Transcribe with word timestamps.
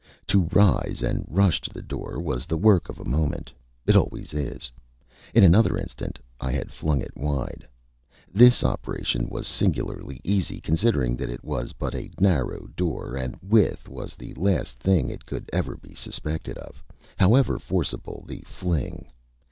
To 0.29 0.49
rise 0.51 1.03
and 1.03 1.23
rush 1.27 1.61
to 1.61 1.69
the 1.71 1.83
door 1.83 2.19
was 2.19 2.47
the 2.47 2.57
work 2.57 2.89
of 2.89 2.99
a 2.99 3.05
moment. 3.05 3.53
It 3.85 3.95
always 3.95 4.33
is. 4.33 4.71
In 5.35 5.43
another 5.43 5.77
instant 5.77 6.17
I 6.39 6.51
had 6.53 6.71
flung 6.71 7.01
it 7.01 7.15
wide. 7.15 7.67
This 8.33 8.63
operation 8.63 9.29
was 9.29 9.45
singularly 9.45 10.19
easy, 10.23 10.59
considering 10.59 11.15
that 11.17 11.29
it 11.29 11.43
was 11.43 11.73
but 11.73 11.93
a 11.93 12.09
narrow 12.19 12.67
door, 12.75 13.15
and 13.15 13.37
width 13.43 13.87
was 13.87 14.15
the 14.15 14.33
last 14.33 14.79
thing 14.79 15.11
it 15.11 15.23
could 15.27 15.47
ever 15.53 15.77
be 15.77 15.93
suspected 15.93 16.57
of, 16.57 16.83
however 17.15 17.59
forcible 17.59 18.23
the 18.27 18.41
fling. 18.47 19.05